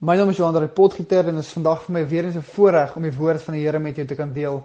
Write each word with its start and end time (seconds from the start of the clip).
My 0.00 0.14
naam 0.14 0.28
is 0.30 0.36
Johan 0.38 0.68
Potgieter 0.70 1.26
en 1.26 1.34
dit 1.34 1.42
is 1.42 1.56
vandag 1.56 1.80
vir 1.82 1.92
my 1.96 2.00
weer 2.06 2.24
eens 2.24 2.36
'n 2.38 2.50
voorreg 2.54 2.94
om 2.96 3.02
die 3.02 3.16
woord 3.16 3.42
van 3.42 3.54
die 3.54 3.64
Here 3.64 3.78
met 3.78 3.96
jou 3.96 4.06
te 4.06 4.14
kan 4.14 4.32
deel. 4.32 4.62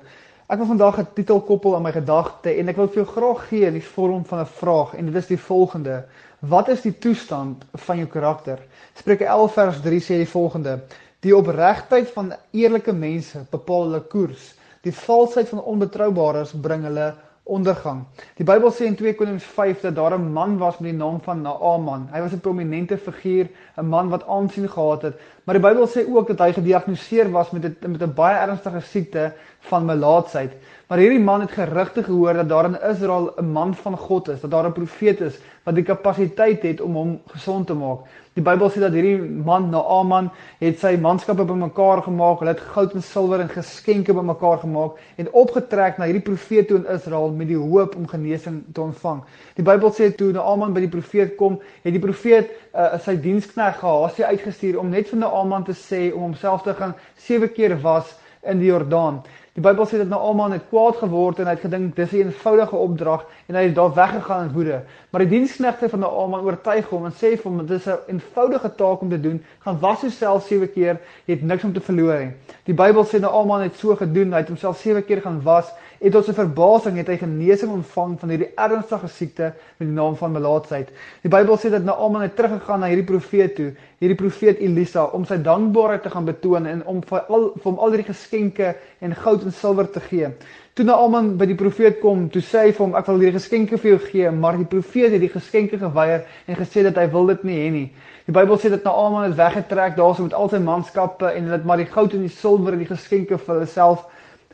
Ek 0.47 0.57
wil 0.57 0.67
vandag 0.67 0.99
'n 0.99 1.07
titel 1.15 1.41
koppel 1.41 1.75
aan 1.75 1.81
my 1.81 1.91
gedagte 1.91 2.53
en 2.53 2.69
ek 2.69 2.75
wil 2.75 2.87
vir 2.87 3.03
jou 3.03 3.05
graag 3.05 3.47
gee 3.47 3.65
in 3.65 3.73
die 3.73 3.87
vorm 3.95 4.25
van 4.25 4.39
'n 4.39 4.45
vraag 4.45 4.93
en 4.93 5.05
dit 5.05 5.15
is 5.15 5.27
die 5.27 5.39
volgende: 5.39 6.05
Wat 6.39 6.67
is 6.69 6.81
die 6.81 6.99
toestand 6.99 7.65
van 7.73 7.97
jou 7.97 8.07
karakter? 8.07 8.59
Spreuke 8.93 9.25
11 9.25 9.53
vers 9.53 9.81
3 9.81 9.99
sê 9.99 10.17
die 10.21 10.29
volgende: 10.29 10.83
Die 11.19 11.35
opregtheid 11.35 12.11
van 12.11 12.33
eerlike 12.51 12.93
mense 12.93 13.45
bepaal 13.49 13.83
hulle 13.83 14.01
koers. 14.01 14.53
Die 14.81 14.93
valsheid 14.93 15.49
van 15.49 15.63
onbetroubares 15.63 16.53
bring 16.61 16.83
hulle 16.83 17.15
ondergang. 17.43 18.05
Die 18.39 18.45
Bybel 18.47 18.71
sê 18.71 18.85
in 18.87 18.95
2 18.95 19.15
Konings 19.19 19.43
5 19.43 19.81
dat 19.81 19.95
daar 19.95 20.15
'n 20.17 20.31
man 20.33 20.57
was 20.57 20.77
met 20.79 20.91
die 20.91 20.99
naam 20.99 21.21
van 21.21 21.41
Naaman. 21.41 22.07
Hy 22.11 22.21
was 22.21 22.31
'n 22.31 22.39
prominente 22.39 22.97
figuur, 22.97 23.49
'n 23.77 23.85
man 23.85 24.09
wat 24.09 24.27
aansien 24.27 24.69
gehad 24.69 25.01
het, 25.01 25.19
maar 25.43 25.59
die 25.59 25.67
Bybel 25.67 25.87
sê 25.87 26.07
ook 26.07 26.27
dat 26.27 26.39
hy 26.39 26.53
gediagnoseer 26.53 27.31
was 27.31 27.51
met 27.51 27.63
'n 27.63 27.91
met 27.91 28.01
'n 28.01 28.13
baie 28.13 28.37
ernstige 28.37 28.79
siekte 28.79 29.33
van 29.59 29.85
melaatsheid. 29.85 30.53
Maar 30.87 30.97
hierdie 30.97 31.19
man 31.19 31.41
het 31.41 31.51
gerugte 31.51 32.03
gehoor 32.03 32.33
dat 32.33 32.49
daar 32.49 32.65
in 32.65 32.81
Israel 32.81 33.33
'n 33.37 33.51
man 33.51 33.75
van 33.75 33.97
God 33.97 34.27
is, 34.27 34.41
dat 34.41 34.51
daar 34.51 34.65
'n 34.65 34.73
profeet 34.73 35.21
is 35.21 35.39
wat 35.63 35.75
die 35.75 35.83
kapasiteit 35.83 36.61
het 36.61 36.81
om 36.81 36.95
hom 36.95 37.21
gesond 37.27 37.67
te 37.67 37.73
maak. 37.73 37.99
Die 38.33 38.41
Bybel 38.41 38.71
sê 38.73 38.79
dat 38.81 38.95
hierdie 38.97 39.19
man 39.45 39.67
Naaman 39.69 40.31
het 40.57 40.79
sy 40.81 40.95
manskappe 40.97 41.43
bymekaar 41.45 41.99
gemaak, 42.01 42.39
hulle 42.41 42.55
het 42.55 42.63
goud 42.73 42.95
en 42.97 43.03
silwer 43.05 43.43
en 43.43 43.51
geskenke 43.51 44.15
bymekaar 44.17 44.63
gemaak 44.63 44.97
en 45.21 45.29
opgetrek 45.37 45.99
na 46.01 46.07
hierdie 46.09 46.23
profeet 46.25 46.65
toe 46.71 46.79
in 46.79 46.87
Israel 46.95 47.29
met 47.37 47.51
die 47.51 47.59
hoop 47.59 47.93
om 47.99 48.07
genesing 48.09 48.63
te 48.73 48.81
ontvang. 48.81 49.21
Die 49.59 49.67
Bybel 49.67 49.93
sê 49.93 50.09
toe 50.17 50.31
Naaman 50.33 50.73
by 50.73 50.81
die 50.81 50.89
profeet 50.95 51.37
kom, 51.37 51.59
het 51.85 51.93
die 51.93 52.01
profeet 52.01 52.49
uh, 52.73 52.95
sy 53.05 53.19
diensknegt 53.21 53.83
Gehasie 53.83 54.25
uitgestuur 54.25 54.81
om 54.81 54.89
net 54.89 55.13
vir 55.13 55.21
Naaman 55.21 55.69
te 55.69 55.77
sê 55.77 56.07
om 56.09 56.31
homself 56.31 56.65
te 56.65 56.73
gaan 56.81 56.97
7 57.27 57.53
keer 57.53 57.77
was 57.85 58.15
in 58.49 58.57
die 58.65 58.73
Jordaan. 58.73 59.21
Die 59.53 59.61
Bybel 59.61 59.85
sê 59.85 59.99
dat 60.01 60.07
Naaman 60.09 60.55
het 60.55 60.63
kwaad 60.71 60.95
geword 60.97 61.37
en 61.37 61.45
hy 61.45 61.51
het 61.53 61.61
gedink 61.61 61.91
dis 61.95 62.11
'n 62.11 62.23
eenvoudige 62.23 62.75
opdrag 62.75 63.25
en 63.45 63.55
hy 63.55 63.61
het 63.67 63.75
daar 63.75 63.93
weggegaan 63.93 64.47
in 64.47 64.53
woede. 64.53 64.81
Maar 65.11 65.21
die 65.21 65.29
diensknegte 65.29 65.89
van 65.89 65.99
Naaman 65.99 66.41
oortuig 66.41 66.89
hom 66.89 67.05
en 67.05 67.13
sê 67.13 67.37
vir 67.37 67.43
hom 67.43 67.57
dit 67.65 67.77
is 67.77 67.85
'n 67.85 67.99
eenvoudige 68.07 68.75
taak 68.75 69.01
om 69.01 69.09
te 69.09 69.21
doen. 69.21 69.43
Gaan 69.59 69.79
was 69.79 70.01
jouself 70.01 70.47
7 70.47 70.71
keer, 70.73 70.99
jy 71.25 71.33
het 71.33 71.43
niks 71.43 71.63
om 71.63 71.73
te 71.73 71.81
verloor 71.81 72.19
nie. 72.19 72.31
Die 72.63 72.73
Bybel 72.73 73.05
sê 73.05 73.19
Naaman 73.19 73.61
het 73.61 73.75
so 73.75 73.95
gedoen, 73.95 74.31
hy 74.31 74.39
het 74.39 74.47
homself 74.47 74.77
7 74.77 75.05
keer 75.05 75.21
gaan 75.21 75.41
was 75.43 75.71
en 75.99 76.11
tot 76.11 76.25
sy 76.25 76.33
verbasing 76.33 76.97
het 76.97 77.07
hy 77.07 77.17
genesing 77.17 77.71
ontvang 77.71 78.19
van 78.19 78.29
hierdie 78.29 78.49
ernstige 78.59 79.07
siekte 79.07 79.53
met 79.77 79.87
die 79.87 79.95
naam 79.95 80.15
van 80.15 80.31
melaatsheid. 80.31 80.89
Die 81.21 81.29
Bybel 81.29 81.57
sê 81.57 81.69
dat 81.69 81.83
Naaman 81.83 82.21
het 82.21 82.35
teruggegaan 82.35 82.79
na 82.79 82.87
hierdie 82.87 83.05
profeet 83.05 83.55
toe, 83.55 83.71
hierdie 83.99 84.17
profeet 84.19 84.59
Elisa 84.59 85.05
om 85.15 85.23
sy 85.25 85.37
dankbaarheid 85.37 86.03
te 86.03 86.09
gaan 86.09 86.25
betoon 86.25 86.65
en 86.65 86.85
om 86.91 86.99
vir 87.07 87.21
al 87.29 87.53
vir 87.55 87.69
hom 87.69 87.79
al 87.79 87.95
die 87.95 88.03
geskenke 88.03 88.73
en 88.99 89.15
goud 89.15 89.42
en 89.45 89.55
silwer 89.55 89.89
te 89.91 90.01
gee. 90.03 90.29
Toe 90.73 90.85
Naaman 90.85 91.35
by 91.37 91.45
die 91.45 91.57
profeet 91.57 91.99
kom, 92.01 92.25
toe 92.33 92.41
sê 92.41 92.63
hy 92.65 92.71
vir 92.73 92.81
hom 92.81 92.95
ek 92.97 93.09
wil 93.11 93.19
hierdie 93.21 93.37
geskenke 93.37 93.77
vir 93.77 93.91
jou 93.91 93.99
gee, 94.07 94.31
maar 94.33 94.57
die 94.57 94.65
profeet 94.69 95.13
het 95.13 95.21
die 95.21 95.29
geskenke 95.29 95.77
geweier 95.81 96.23
en 96.47 96.57
gesê 96.57 96.81
dat 96.87 96.97
hy 96.97 97.05
wil 97.13 97.29
dit 97.29 97.43
nie 97.45 97.57
hê 97.59 97.69
nie. 97.75 97.85
Die 98.25 98.33
Bybel 98.33 98.57
sê 98.57 98.71
dat 98.73 98.87
Naaman 98.87 99.27
het 99.27 99.37
weggetrek 99.37 99.97
daarso 99.99 100.25
met 100.25 100.33
al 100.33 100.49
sy 100.49 100.61
manskappe 100.63 101.29
en 101.29 101.45
hulle 101.45 101.59
het 101.59 101.67
maar 101.69 101.81
die 101.83 101.89
goud 101.91 102.15
en 102.17 102.25
die 102.25 102.33
silwer 102.33 102.73
en 102.73 102.81
die 102.81 102.89
geskenke 102.89 103.37
vir 103.37 103.53
hulle 103.55 103.69
self 103.69 104.07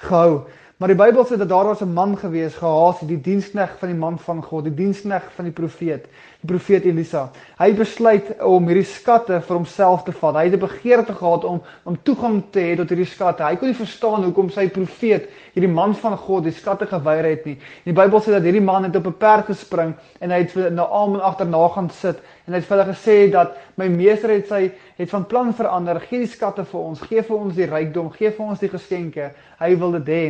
gehou. 0.09 0.41
Maar 0.79 0.93
die 0.93 0.95
Bybel 0.95 1.25
sê 1.27 1.35
dat 1.35 1.49
daar 1.49 1.65
was 1.65 1.81
'n 1.81 1.93
man 1.93 2.17
gewees, 2.17 2.55
Gehasie, 2.55 3.07
die 3.07 3.21
dienskneg 3.21 3.77
van 3.77 3.89
die 3.89 3.97
man 3.97 4.19
van 4.19 4.43
God, 4.43 4.63
die 4.63 4.73
dienskneg 4.73 5.23
van 5.35 5.45
die 5.45 5.53
profeet, 5.53 6.05
die 6.39 6.47
profeet 6.47 6.85
Elisa. 6.85 7.31
Hy 7.57 7.73
besluit 7.73 8.39
om 8.41 8.67
hierdie 8.67 8.85
skatte 8.87 9.41
vir 9.41 9.55
homself 9.55 10.03
te 10.03 10.11
vat. 10.11 10.35
Hy 10.35 10.43
het 10.43 10.53
'n 10.53 10.59
begeerte 10.59 11.13
gehad 11.13 11.43
om 11.43 11.61
om 11.83 11.97
toegang 12.03 12.43
te 12.51 12.59
hê 12.59 12.75
tot 12.75 12.89
hierdie 12.89 13.05
skatte. 13.05 13.43
Hy 13.43 13.55
kon 13.55 13.67
nie 13.67 13.75
verstaan 13.75 14.23
hoekom 14.23 14.49
sy 14.49 14.69
profeet, 14.69 15.27
hierdie 15.53 15.73
man 15.73 15.95
van 15.95 16.17
God, 16.17 16.43
die 16.43 16.51
skatte 16.51 16.85
geweier 16.85 17.25
het 17.25 17.45
nie. 17.45 17.57
En 17.83 17.93
die 17.93 18.01
Bybel 18.01 18.19
sê 18.21 18.31
dat 18.31 18.43
hierdie 18.43 18.61
man 18.61 18.83
het 18.83 18.95
op 18.95 19.07
'n 19.07 19.17
perd 19.17 19.45
gespring 19.45 19.93
en 20.21 20.31
hy 20.31 20.37
het 20.37 20.51
vir 20.51 20.71
Naaman 20.71 21.21
agterna 21.21 21.67
gaan 21.67 21.89
sit 21.89 22.17
en 22.47 22.53
hy 22.53 22.59
het 22.59 22.65
vir 22.65 22.77
hulle 22.77 22.93
gesê 22.93 23.31
dat 23.31 23.57
my 23.75 23.87
meester 23.87 24.29
het 24.29 24.47
sy 24.47 24.71
het 24.97 25.09
van 25.09 25.25
plan 25.25 25.53
verander. 25.53 25.99
Gee 25.99 26.19
die 26.19 26.27
skatte 26.27 26.65
vir 26.65 26.79
ons, 26.79 27.01
gee 27.01 27.21
vir 27.21 27.37
ons 27.37 27.55
die 27.55 27.65
rykdom, 27.65 28.09
gee 28.11 28.31
vir 28.31 28.45
ons 28.45 28.59
die 28.59 28.69
geskenke. 28.69 29.31
Hy 29.59 29.75
wil 29.77 29.91
dit 29.91 30.07
hê. 30.07 30.23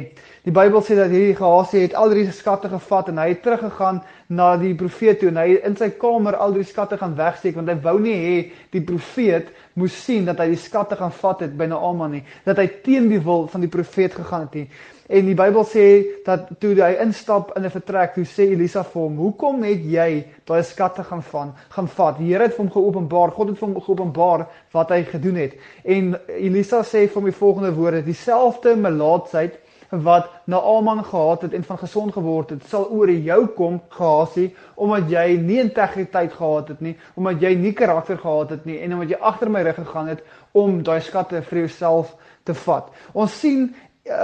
Die 0.47 0.53
Bybel 0.55 0.79
sê 0.87 0.95
dat 0.95 1.11
hierdie 1.11 1.35
Gehasie 1.35 1.81
het 1.83 1.95
al 1.99 2.13
die 2.15 2.29
skatte 2.31 2.69
gevat 2.71 3.09
en 3.11 3.17
hy 3.19 3.25
het 3.33 3.41
teruggegaan 3.43 3.97
na 4.31 4.53
die 4.61 4.71
profeet 4.79 5.19
toe 5.19 5.33
en 5.33 5.39
hy 5.41 5.57
in 5.67 5.73
sy 5.75 5.89
kamer 5.99 6.37
al 6.39 6.53
die 6.55 6.63
skatte 6.63 6.95
gaan 7.01 7.17
wegsteek 7.17 7.57
want 7.57 7.67
hy 7.67 7.75
wou 7.83 7.97
nie 7.99 8.15
hê 8.15 8.37
die 8.71 8.83
profeet 8.87 9.49
moes 9.75 9.97
sien 10.05 10.29
dat 10.29 10.39
hy 10.39 10.47
die 10.53 10.61
skatte 10.61 10.95
gaan 10.95 11.11
vat 11.17 11.43
het 11.43 11.57
by 11.59 11.67
Naaman 11.67 12.15
nie, 12.15 12.23
dat 12.47 12.61
hy 12.61 12.69
teen 12.85 13.11
die 13.11 13.19
wil 13.25 13.49
van 13.51 13.67
die 13.67 13.71
profeet 13.73 14.15
gegaan 14.15 14.47
het 14.47 14.57
nie. 14.61 14.65
En 15.09 15.25
die 15.25 15.35
Bybel 15.35 15.65
sê 15.65 15.85
dat 16.23 16.47
toe 16.61 16.75
hy 16.77 16.91
instap 17.03 17.51
in 17.57 17.65
'n 17.65 17.75
vertrek, 17.75 18.13
toe 18.15 18.23
sê 18.23 18.45
Elisa 18.53 18.83
vir 18.83 19.01
hom: 19.01 19.15
"Hoekom 19.17 19.63
het 19.63 19.83
jy 19.83 20.25
daai 20.45 20.63
skatte 20.63 21.03
gaan 21.03 21.23
van 21.23 21.53
gaan 21.69 21.87
vat? 21.87 22.17
Die 22.17 22.31
Here 22.31 22.43
het 22.43 22.53
vir 22.53 22.65
hom 22.65 22.71
geopenbaar, 22.71 23.31
God 23.31 23.47
het 23.49 23.57
vir 23.57 23.67
hom 23.67 23.81
geopenbaar 23.81 24.47
wat 24.71 24.89
hy 24.89 25.03
gedoen 25.03 25.35
het." 25.35 25.53
En 25.83 26.15
Elisa 26.27 26.83
sê 26.83 27.07
vir 27.07 27.15
hom 27.15 27.25
die 27.25 27.39
volgende 27.39 27.73
woorde: 27.73 28.03
"Dieselfde 28.03 28.75
melaatsheid 28.75 29.59
wat 29.89 30.29
Naaman 30.43 31.03
gehad 31.05 31.41
het 31.41 31.53
en 31.53 31.63
van 31.63 31.77
gesond 31.77 32.13
geword 32.13 32.49
het, 32.49 32.63
sal 32.69 32.89
oor 32.89 33.09
jou 33.09 33.45
kom, 33.57 33.81
Gehasie, 33.89 34.55
omdat 34.75 35.09
jy 35.09 35.37
nie 35.41 35.59
integriteit 35.59 36.33
gehad 36.33 36.67
het 36.67 36.81
nie, 36.81 36.95
omdat 37.15 37.41
jy 37.41 37.55
nie 37.57 37.73
karakter 37.73 38.17
gehad 38.17 38.49
het 38.49 38.65
nie 38.65 38.79
en 38.79 38.93
omdat 38.93 39.09
jy 39.15 39.21
agter 39.31 39.49
my 39.49 39.61
rug 39.65 39.79
gegaan 39.81 40.07
het 40.13 40.23
om 40.51 40.83
daai 40.83 41.01
skatte 41.01 41.41
vir 41.49 41.63
jouself 41.65 42.15
te 42.43 42.53
vat. 42.53 42.89
Ons 43.13 43.39
sien 43.39 43.69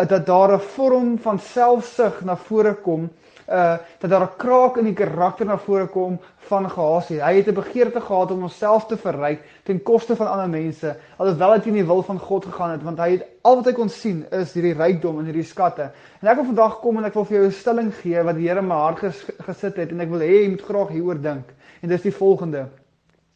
dat 0.08 0.26
daar 0.26 0.54
'n 0.54 0.60
vorm 0.60 1.18
van 1.20 1.40
selfsug 1.40 2.24
na 2.24 2.38
vore 2.38 2.74
kom 2.74 3.10
uh 3.50 3.78
dat 4.00 4.10
daar 4.10 4.22
'n 4.22 4.38
kraak 4.38 4.78
in 4.78 4.84
die 4.84 4.94
karakter 4.94 5.46
na 5.46 5.58
vore 5.58 5.88
kom 5.88 6.20
van 6.38 6.70
Gehasie. 6.70 7.22
Hy 7.22 7.36
het 7.36 7.48
'n 7.48 7.54
begeerte 7.54 8.02
gehad 8.02 8.32
om 8.32 8.40
homself 8.40 8.86
te 8.86 8.98
verryk 8.98 9.40
ten 9.64 9.84
koste 9.84 10.16
van 10.16 10.28
ander 10.28 10.50
mense, 10.50 10.96
alhoewel 11.18 11.52
hy 11.52 11.60
teen 11.60 11.74
die 11.74 11.86
wil 11.86 12.04
van 12.04 12.20
God 12.20 12.46
gegaan 12.46 12.72
het, 12.72 12.84
want 12.84 12.98
hy 12.98 13.12
het 13.12 13.26
al 13.42 13.56
wat 13.56 13.66
hy 13.66 13.72
kon 13.72 13.90
sien 13.90 14.26
is 14.32 14.54
hierdie 14.54 14.74
rykdom 14.74 15.20
en 15.20 15.26
hierdie 15.26 15.44
skatte. 15.44 15.92
En 16.22 16.28
ek 16.28 16.36
wil 16.36 16.46
vandag 16.46 16.80
kom 16.80 16.98
en 16.98 17.06
ek 17.06 17.14
wil 17.14 17.26
vir 17.26 17.38
jou 17.38 17.46
'n 17.46 17.52
stelling 17.52 17.94
gee 17.94 18.24
wat 18.24 18.36
die 18.36 18.48
Here 18.48 18.60
in 18.60 18.68
my 18.68 18.76
hart 18.76 19.00
ges 19.00 19.26
gesit 19.40 19.76
het 19.76 19.92
en 19.92 20.02
ek 20.02 20.10
wil 20.10 20.20
hê 20.20 20.42
jy 20.44 20.50
moet 20.50 20.62
graag 20.62 20.90
hieroor 20.90 21.22
dink. 21.22 21.54
En 21.82 21.90
dis 21.90 22.02
die 22.02 22.12
volgende: 22.12 22.68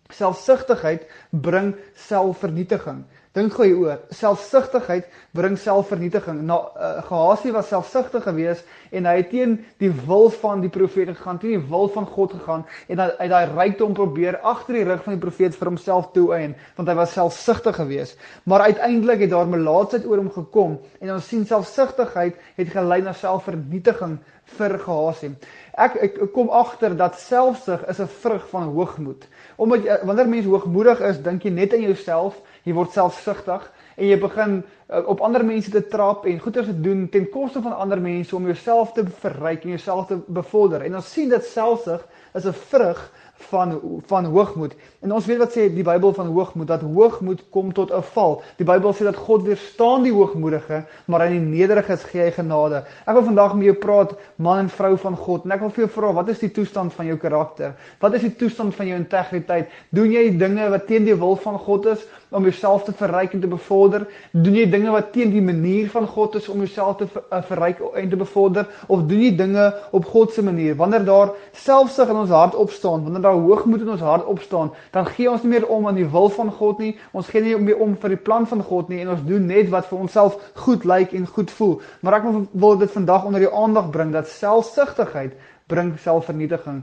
Selfsugtigheid 0.10 1.06
bring 1.32 1.76
selfvernietiging. 1.94 3.06
Dink 3.38 3.54
gou 3.54 3.66
hieroor. 3.68 4.00
Selfsugtigheid 4.10 5.06
bring 5.38 5.54
selfvernietiging. 5.62 6.40
Nou 6.50 6.64
uh, 6.74 6.96
Gehasie 7.06 7.52
was 7.54 7.68
selfsugtig 7.70 8.24
geweest 8.26 8.66
en 8.90 9.06
hy 9.06 9.20
het 9.20 9.30
teen 9.30 9.54
die 9.78 9.92
wil 10.08 10.32
van 10.34 10.64
die 10.64 10.72
profeet 10.74 11.12
gegaan, 11.12 11.38
teen 11.38 11.60
die 11.60 11.70
wil 11.70 11.92
van 11.94 12.08
God 12.10 12.34
gegaan 12.40 12.64
en 12.88 13.04
hy 13.04 13.06
het 13.20 13.30
daai 13.30 13.52
rykdom 13.52 13.94
probeer 13.94 14.40
agter 14.42 14.80
die 14.80 14.88
rug 14.90 15.06
van 15.06 15.14
die 15.14 15.22
profeet 15.22 15.60
vir 15.60 15.70
homself 15.70 16.10
toeëien, 16.16 16.58
want 16.80 16.90
hy 16.90 16.98
was 16.98 17.14
selfsugtig 17.14 17.78
geweest. 17.78 18.18
Maar 18.50 18.66
uiteindelik 18.72 19.22
het 19.28 19.34
daar 19.36 19.54
melaatsheid 19.54 20.10
oor 20.10 20.24
hom 20.24 20.34
gekom 20.34 20.80
en 20.98 21.14
ons 21.20 21.30
sien 21.30 21.46
selfsugtigheid 21.46 22.42
het 22.58 22.74
gelei 22.74 23.04
na 23.06 23.14
selfvernietiging 23.14 24.18
vir 24.58 24.80
Gehasie. 24.82 25.36
Ek 25.78 26.00
ek 26.02 26.22
kom 26.34 26.50
agter 26.50 26.98
dat 26.98 27.22
selfsug 27.22 27.86
is 27.86 28.02
'n 28.02 28.10
vrug 28.10 28.50
van 28.50 28.74
hoogmoed. 28.74 29.28
Omdat 29.58 29.84
jy, 29.86 29.98
wanneer 30.04 30.28
mens 30.28 30.46
hoogmoedig 30.46 31.00
is, 31.02 31.22
dink 31.22 31.44
jy 31.44 31.52
net 31.52 31.74
aan 31.74 31.86
jouself 31.86 32.42
jy 32.66 32.76
word 32.76 32.94
selfsugtig 33.24 33.70
en 34.00 34.08
jy 34.08 34.18
begin 34.20 34.60
uh, 34.62 35.02
op 35.12 35.22
ander 35.22 35.46
mense 35.46 35.72
te 35.72 35.82
trap 35.92 36.26
en 36.26 36.40
goeie 36.40 36.66
te 36.66 36.76
doen 36.82 37.08
ten 37.12 37.28
koste 37.30 37.62
van 37.62 37.76
ander 37.76 38.02
mense 38.02 38.36
om 38.36 38.48
jouself 38.48 38.94
te 38.96 39.06
verryk 39.24 39.64
en 39.64 39.76
jouself 39.76 40.08
te 40.08 40.20
bevorder. 40.28 40.88
En 40.88 40.96
ons 40.96 41.14
sien 41.14 41.30
dat 41.30 41.46
selfsug 41.46 42.06
is 42.34 42.46
'n 42.46 42.54
vrug 42.54 43.12
van 43.40 43.80
van 44.06 44.26
hoogmoed. 44.26 44.76
En 45.00 45.14
ons 45.14 45.26
weet 45.26 45.38
wat 45.38 45.54
sê 45.56 45.68
die 45.74 45.84
Bybel 45.84 46.14
van 46.14 46.28
hoogmoed 46.28 46.68
dat 46.68 46.82
hoogmoed 46.82 47.44
kom 47.50 47.74
tot 47.74 47.92
'n 47.92 48.02
val. 48.02 48.42
Die 48.58 48.66
Bybel 48.66 48.94
sê 48.94 49.04
dat 49.04 49.16
God 49.16 49.44
weerstaan 49.44 50.04
die 50.04 50.14
hoogmoedige, 50.14 50.86
maar 51.06 51.22
aan 51.22 51.32
die 51.32 51.40
nederiges 51.40 52.04
gee 52.04 52.22
hy 52.22 52.32
genade. 52.32 52.84
Ek 53.06 53.14
wil 53.14 53.24
vandag 53.24 53.56
met 53.56 53.66
jou 53.66 53.76
praat, 53.76 54.16
man 54.36 54.58
en 54.58 54.70
vrou 54.70 54.98
van 54.98 55.16
God, 55.16 55.46
en 55.46 55.52
ek 55.52 55.60
wil 55.60 55.70
vir 55.70 55.86
jou 55.86 56.02
vra, 56.02 56.14
wat 56.14 56.30
is 56.30 56.40
die 56.40 56.52
toestand 56.52 56.94
van 56.94 57.06
jou 57.06 57.18
karakter? 57.18 57.76
Wat 58.00 58.14
is 58.14 58.22
die 58.22 58.36
toestand 58.36 58.76
van 58.76 58.88
jou 58.88 58.98
integriteit? 58.98 59.70
Doen 59.90 60.12
jy 60.12 60.38
dinge 60.38 60.70
wat 60.70 60.88
teen 60.88 61.06
die 61.06 61.16
wil 61.16 61.36
van 61.36 61.58
God 61.58 61.86
is 61.86 62.06
om 62.30 62.44
jouself 62.44 62.84
te 62.84 62.94
verryk 62.94 63.34
en 63.34 63.40
te 63.40 63.48
bevorder? 63.48 63.89
Doen 64.32 64.56
jy 64.56 64.66
dinge 64.70 64.92
wat 64.94 65.12
teen 65.14 65.32
die 65.34 65.42
manier 65.42 65.90
van 65.90 66.08
God 66.08 66.36
is 66.40 66.50
om 66.50 66.62
jouself 66.64 66.98
te 67.00 67.08
eh, 67.08 67.42
verryk 67.50 67.82
en 67.96 68.10
te 68.10 68.20
bevorder 68.20 68.68
of 68.88 69.06
doen 69.10 69.24
jy 69.24 69.32
dinge 69.36 69.66
op 69.96 70.06
God 70.06 70.34
se 70.34 70.44
manier? 70.46 70.76
Wanneer 70.80 71.06
daar 71.08 71.34
selfsug 71.52 72.10
in 72.10 72.22
ons 72.24 72.34
hart 72.34 72.56
opstaan, 72.56 73.04
wanneer 73.04 73.26
daar 73.26 73.40
hoogmoed 73.40 73.82
in 73.86 73.94
ons 73.96 74.06
hart 74.06 74.26
opstaan, 74.26 74.72
dan 74.92 75.06
gee 75.06 75.30
ons 75.32 75.44
nie 75.44 75.54
meer 75.56 75.68
om 75.68 75.88
aan 75.88 76.00
die 76.00 76.08
wil 76.10 76.30
van 76.30 76.52
God 76.52 76.80
nie. 76.80 76.96
Ons 77.12 77.30
gee 77.34 77.42
nie 77.42 77.58
meer 77.58 77.82
om 77.82 77.96
vir 78.00 78.16
die 78.16 78.24
plan 78.30 78.48
van 78.48 78.64
God 78.64 78.90
nie 78.90 79.02
en 79.04 79.14
ons 79.16 79.26
doen 79.26 79.46
net 79.50 79.72
wat 79.74 79.90
vir 79.90 80.00
onsself 80.06 80.40
goed 80.66 80.86
lyk 80.86 81.14
en 81.18 81.28
goed 81.28 81.52
voel. 81.58 81.80
Maar 82.02 82.20
ek 82.20 82.28
wil 82.52 82.82
dit 82.82 82.92
vandag 82.92 83.26
onder 83.30 83.48
jou 83.48 83.54
aandag 83.66 83.90
bring 83.94 84.14
dat 84.14 84.30
selfsugtigheid 84.32 85.38
bring 85.70 85.94
selfvernietiging. 86.02 86.82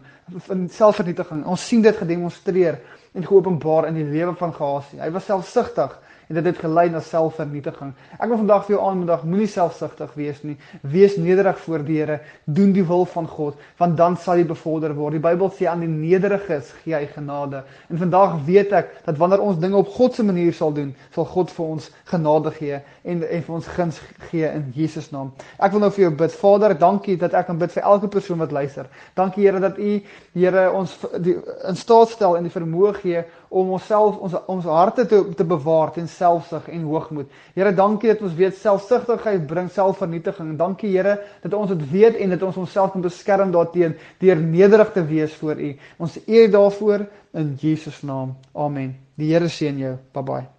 Selfvernietiging. 0.71 1.43
Ons 1.51 1.65
sien 1.67 1.83
dit 1.83 1.97
gedemonstreer 1.97 2.79
en 3.17 3.27
geopenbaar 3.27 3.89
in 3.91 3.99
die 3.99 4.07
lewe 4.07 4.35
van 4.39 4.55
Gasie. 4.55 5.01
Hy 5.01 5.11
was 5.15 5.27
selfsugtig 5.27 5.97
en 6.29 6.39
dit 6.39 6.47
het 6.49 6.59
gelei 6.59 6.89
na 6.91 7.01
selfvernietiging. 7.01 7.93
Ek 8.19 8.27
wil 8.29 8.41
vandag 8.41 8.65
vir 8.67 8.77
jou 8.77 8.83
aanmoedig, 8.89 9.23
moenie 9.29 9.51
selfsugtig 9.51 10.15
wees 10.19 10.41
nie. 10.43 10.57
Wees 10.83 11.17
nederig 11.21 11.59
voor 11.65 11.85
die 11.87 12.01
Here, 12.01 12.19
doen 12.45 12.73
die 12.75 12.85
wil 12.85 13.07
van 13.09 13.29
God, 13.31 13.61
want 13.79 13.97
dan 13.97 14.17
sal 14.21 14.41
jy 14.41 14.47
bevorder 14.51 14.95
word. 14.97 15.17
Die 15.17 15.23
Bybel 15.23 15.53
sê 15.55 15.69
aan 15.71 15.85
die 15.85 15.91
nederiges 15.91 16.73
gee 16.83 16.97
hy 16.97 17.07
genade. 17.13 17.63
En 17.89 18.01
vandag 18.03 18.41
weet 18.47 18.75
ek 18.77 18.91
dat 19.07 19.21
wanneer 19.21 19.45
ons 19.45 19.61
dinge 19.63 19.79
op 19.79 19.93
God 19.95 20.19
se 20.19 20.27
manier 20.27 20.53
sal 20.57 20.75
doen, 20.77 20.93
sal 21.15 21.29
God 21.31 21.55
vir 21.55 21.71
ons 21.77 21.89
genade 22.11 22.53
gee 22.59 22.83
en 23.07 23.23
en 23.23 23.47
vir 23.47 23.55
ons 23.55 23.71
guns 23.77 24.03
gee 24.31 24.51
in 24.51 24.67
Jesus 24.75 25.11
naam. 25.15 25.33
Ek 25.63 25.73
wil 25.73 25.85
nou 25.87 25.93
vir 25.95 26.07
jou 26.07 26.13
bid. 26.21 26.35
Vader, 26.37 26.75
dankie 26.79 27.17
dat 27.21 27.35
ek 27.39 27.49
kan 27.49 27.59
bid 27.61 27.73
vir 27.73 27.87
elke 27.87 28.11
persoon 28.13 28.43
wat 28.43 28.53
luister. 28.53 28.91
Dankie 29.17 29.47
Here 29.47 29.63
dat 29.63 29.79
U 29.79 29.97
Here 30.35 30.67
ons 30.75 30.99
die, 31.23 31.37
in 31.69 31.79
staat 31.79 32.13
stel 32.13 32.37
en 32.37 32.49
die 32.49 32.55
vermoë 32.55 32.95
gee 33.01 33.25
om 33.57 33.73
onsself 33.77 34.19
ons 34.21 34.35
ons 34.53 34.67
harte 34.69 35.07
te 35.09 35.21
te 35.37 35.45
bewaar 35.49 35.93
teen 35.95 36.09
selfsug 36.11 36.69
en 36.73 36.83
hoogmoed. 36.91 37.31
Here, 37.57 37.73
dankie 37.77 38.13
dat 38.13 38.25
ons 38.27 38.35
weet 38.37 38.59
selfsugtigheid 38.61 39.47
bring 39.49 39.71
selfvernietiging. 39.73 40.57
Dankie 40.61 40.93
Here 40.97 41.19
dat 41.45 41.57
ons 41.57 41.73
dit 41.73 41.87
weet 41.93 42.21
en 42.21 42.35
dat 42.35 42.45
ons 42.47 42.61
onsself 42.67 42.93
kan 42.95 43.05
beskerm 43.05 43.55
daarteen 43.55 43.97
deur 44.21 44.43
nederig 44.43 44.93
te 44.93 45.05
wees 45.07 45.37
voor 45.41 45.61
U. 45.61 45.73
Ons 45.97 46.19
eer 46.27 46.51
daarvoor 46.53 47.09
in 47.37 47.57
Jesus 47.61 48.03
naam. 48.03 48.37
Amen. 48.53 48.95
Die 49.17 49.33
Here 49.33 49.49
seën 49.49 49.81
jou. 49.81 49.97
Bye 50.13 50.23
bye. 50.23 50.56